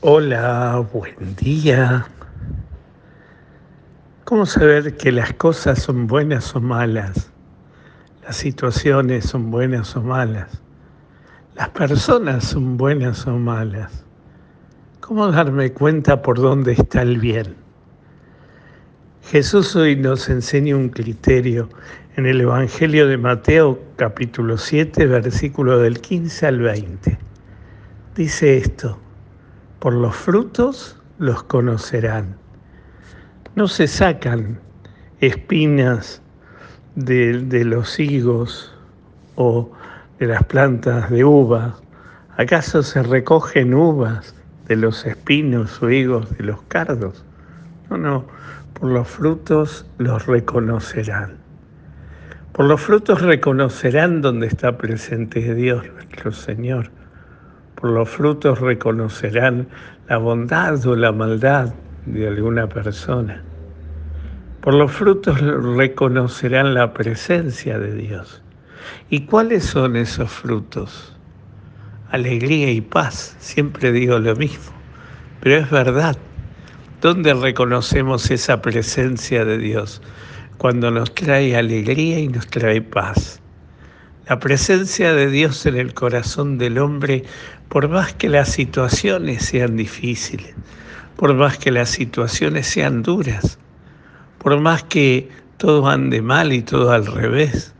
Hola, 0.00 0.86
buen 0.92 1.34
día. 1.34 2.06
¿Cómo 4.22 4.46
saber 4.46 4.96
que 4.96 5.10
las 5.10 5.32
cosas 5.32 5.82
son 5.82 6.06
buenas 6.06 6.54
o 6.54 6.60
malas? 6.60 7.32
Las 8.22 8.36
situaciones 8.36 9.24
son 9.24 9.50
buenas 9.50 9.96
o 9.96 10.02
malas. 10.02 10.62
Las 11.56 11.70
personas 11.70 12.44
son 12.44 12.76
buenas 12.76 13.26
o 13.26 13.32
malas. 13.38 14.04
¿Cómo 15.00 15.32
darme 15.32 15.72
cuenta 15.72 16.22
por 16.22 16.38
dónde 16.38 16.74
está 16.74 17.02
el 17.02 17.18
bien? 17.18 17.56
Jesús 19.24 19.74
hoy 19.74 19.96
nos 19.96 20.28
enseña 20.28 20.76
un 20.76 20.90
criterio 20.90 21.68
en 22.14 22.26
el 22.26 22.40
Evangelio 22.40 23.08
de 23.08 23.18
Mateo 23.18 23.80
capítulo 23.96 24.58
7, 24.58 25.06
versículo 25.06 25.80
del 25.80 26.00
15 26.00 26.46
al 26.46 26.60
20. 26.60 27.18
Dice 28.14 28.58
esto 28.58 29.00
por 29.78 29.92
los 29.92 30.14
frutos 30.16 30.96
los 31.18 31.42
conocerán. 31.44 32.36
No 33.54 33.68
se 33.68 33.86
sacan 33.86 34.60
espinas 35.20 36.22
de, 36.94 37.38
de, 37.42 37.64
los 37.64 37.98
higos 37.98 38.74
o 39.36 39.70
de 40.18 40.26
las 40.26 40.44
plantas 40.44 41.10
de 41.10 41.24
uva. 41.24 41.76
¿Acaso 42.36 42.82
se 42.82 43.02
recogen 43.02 43.74
uvas 43.74 44.34
de 44.66 44.76
los 44.76 45.04
espinos 45.06 45.82
o 45.82 45.90
higos 45.90 46.36
de 46.36 46.44
los 46.44 46.62
cardos? 46.62 47.24
No, 47.90 47.98
no, 47.98 48.26
por 48.74 48.90
los 48.90 49.08
frutos 49.08 49.86
los 49.98 50.26
reconocerán. 50.26 51.36
Por 52.52 52.66
los 52.66 52.80
frutos 52.80 53.22
reconocerán 53.22 54.20
donde 54.20 54.48
está 54.48 54.76
presente 54.76 55.54
Dios 55.54 55.84
nuestro 55.94 56.32
Señor 56.32 56.90
por 57.80 57.90
los 57.90 58.08
frutos 58.08 58.58
reconocerán 58.60 59.68
la 60.08 60.16
bondad 60.18 60.84
o 60.84 60.96
la 60.96 61.12
maldad 61.12 61.72
de 62.06 62.26
alguna 62.26 62.68
persona. 62.68 63.42
Por 64.62 64.74
los 64.74 64.90
frutos 64.90 65.40
reconocerán 65.40 66.74
la 66.74 66.92
presencia 66.92 67.78
de 67.78 67.94
Dios. 67.94 68.42
¿Y 69.10 69.26
cuáles 69.26 69.64
son 69.64 69.94
esos 69.94 70.30
frutos? 70.30 71.16
Alegría 72.10 72.70
y 72.72 72.80
paz, 72.80 73.36
siempre 73.38 73.92
digo 73.92 74.18
lo 74.18 74.34
mismo, 74.34 74.72
pero 75.40 75.58
es 75.58 75.70
verdad. 75.70 76.16
¿Dónde 77.00 77.32
reconocemos 77.32 78.28
esa 78.32 78.60
presencia 78.60 79.44
de 79.44 79.58
Dios? 79.58 80.02
Cuando 80.56 80.90
nos 80.90 81.14
trae 81.14 81.56
alegría 81.56 82.18
y 82.18 82.26
nos 82.26 82.48
trae 82.48 82.82
paz. 82.82 83.40
La 84.28 84.38
presencia 84.38 85.14
de 85.14 85.30
Dios 85.30 85.64
en 85.64 85.76
el 85.76 85.94
corazón 85.94 86.58
del 86.58 86.76
hombre, 86.76 87.24
por 87.70 87.88
más 87.88 88.12
que 88.12 88.28
las 88.28 88.50
situaciones 88.50 89.46
sean 89.46 89.76
difíciles, 89.76 90.54
por 91.16 91.32
más 91.32 91.56
que 91.56 91.72
las 91.72 91.88
situaciones 91.88 92.66
sean 92.66 93.02
duras, 93.02 93.58
por 94.36 94.60
más 94.60 94.82
que 94.82 95.30
todo 95.56 95.88
ande 95.88 96.20
mal 96.20 96.52
y 96.52 96.60
todo 96.60 96.92
al 96.92 97.06
revés, 97.06 97.72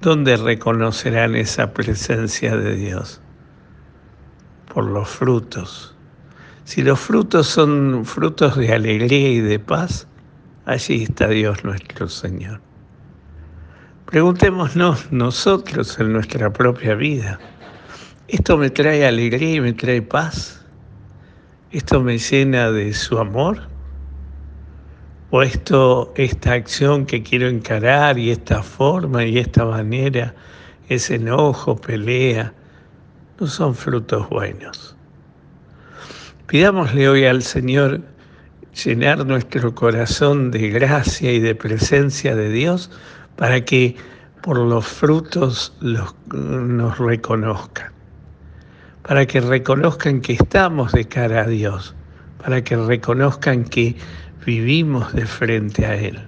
¿dónde 0.00 0.36
reconocerán 0.36 1.36
esa 1.36 1.72
presencia 1.72 2.56
de 2.56 2.74
Dios? 2.74 3.20
Por 4.74 4.86
los 4.86 5.08
frutos. 5.08 5.94
Si 6.64 6.82
los 6.82 6.98
frutos 6.98 7.46
son 7.46 8.04
frutos 8.04 8.56
de 8.56 8.72
alegría 8.72 9.28
y 9.28 9.38
de 9.38 9.60
paz, 9.60 10.08
allí 10.64 11.04
está 11.04 11.28
Dios 11.28 11.62
nuestro 11.62 12.08
Señor. 12.08 12.71
Preguntémonos 14.12 15.10
nosotros 15.10 15.98
en 15.98 16.12
nuestra 16.12 16.52
propia 16.52 16.94
vida, 16.94 17.40
¿esto 18.28 18.58
me 18.58 18.68
trae 18.68 19.06
alegría 19.06 19.54
y 19.54 19.60
me 19.62 19.72
trae 19.72 20.02
paz? 20.02 20.62
¿Esto 21.70 22.02
me 22.02 22.18
llena 22.18 22.70
de 22.70 22.92
su 22.92 23.16
amor? 23.16 23.62
¿O 25.30 25.42
esto, 25.42 26.12
esta 26.14 26.52
acción 26.52 27.06
que 27.06 27.22
quiero 27.22 27.48
encarar 27.48 28.18
y 28.18 28.30
esta 28.30 28.62
forma 28.62 29.24
y 29.24 29.38
esta 29.38 29.64
manera, 29.64 30.34
ese 30.90 31.14
enojo, 31.14 31.76
pelea, 31.76 32.52
no 33.40 33.46
son 33.46 33.74
frutos 33.74 34.28
buenos? 34.28 34.94
Pidámosle 36.48 37.08
hoy 37.08 37.24
al 37.24 37.42
Señor 37.42 38.02
llenar 38.84 39.24
nuestro 39.24 39.74
corazón 39.74 40.50
de 40.50 40.68
gracia 40.68 41.32
y 41.32 41.40
de 41.40 41.54
presencia 41.54 42.36
de 42.36 42.50
Dios 42.50 42.90
para 43.36 43.64
que 43.64 43.96
por 44.42 44.58
los 44.58 44.86
frutos 44.86 45.72
los, 45.80 46.14
nos 46.32 46.98
reconozcan, 46.98 47.92
para 49.02 49.24
que 49.26 49.40
reconozcan 49.40 50.20
que 50.20 50.34
estamos 50.34 50.92
de 50.92 51.06
cara 51.06 51.42
a 51.42 51.46
Dios, 51.46 51.94
para 52.42 52.62
que 52.62 52.76
reconozcan 52.76 53.64
que 53.64 53.96
vivimos 54.44 55.12
de 55.12 55.26
frente 55.26 55.86
a 55.86 55.94
Él. 55.94 56.18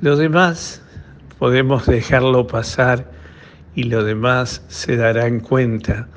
Lo 0.00 0.16
demás 0.16 0.82
podemos 1.38 1.86
dejarlo 1.86 2.46
pasar 2.46 3.10
y 3.74 3.84
lo 3.84 4.02
demás 4.02 4.64
se 4.68 4.96
darán 4.96 5.40
cuenta 5.40 6.08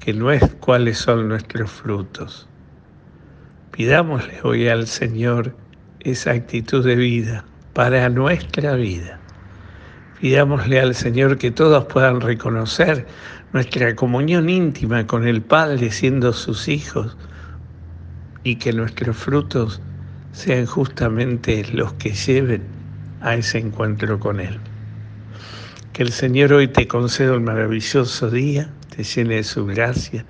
que 0.00 0.14
no 0.14 0.30
es 0.30 0.42
cuáles 0.60 0.98
son 0.98 1.28
nuestros 1.28 1.70
frutos. 1.70 2.48
Pidámosle 3.72 4.40
hoy 4.42 4.68
al 4.68 4.86
Señor 4.86 5.54
esa 6.00 6.30
actitud 6.30 6.84
de 6.84 6.96
vida 6.96 7.44
para 7.76 8.08
nuestra 8.08 8.74
vida. 8.74 9.20
Pidámosle 10.18 10.80
al 10.80 10.94
Señor 10.94 11.36
que 11.36 11.50
todos 11.50 11.84
puedan 11.84 12.22
reconocer 12.22 13.06
nuestra 13.52 13.94
comunión 13.94 14.48
íntima 14.48 15.06
con 15.06 15.28
el 15.28 15.42
Padre 15.42 15.90
siendo 15.90 16.32
sus 16.32 16.68
hijos 16.68 17.18
y 18.44 18.56
que 18.56 18.72
nuestros 18.72 19.14
frutos 19.18 19.82
sean 20.32 20.64
justamente 20.64 21.66
los 21.70 21.92
que 21.94 22.14
lleven 22.14 22.62
a 23.20 23.34
ese 23.34 23.58
encuentro 23.58 24.18
con 24.18 24.40
Él. 24.40 24.58
Que 25.92 26.02
el 26.02 26.12
Señor 26.12 26.54
hoy 26.54 26.68
te 26.68 26.88
conceda 26.88 27.36
un 27.36 27.44
maravilloso 27.44 28.30
día, 28.30 28.70
te 28.96 29.04
llene 29.04 29.34
de 29.34 29.44
su 29.44 29.66
gracia, 29.66 30.24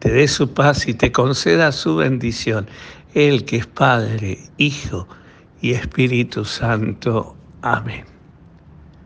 te 0.00 0.10
dé 0.10 0.26
su 0.26 0.52
paz 0.52 0.88
y 0.88 0.94
te 0.94 1.12
conceda 1.12 1.70
su 1.70 1.94
bendición. 1.94 2.66
Él 3.14 3.44
que 3.44 3.58
es 3.58 3.66
Padre, 3.68 4.40
Hijo 4.56 5.06
y 5.60 5.72
Espíritu 5.72 6.44
Santo. 6.44 7.36
Amén. 7.62 8.17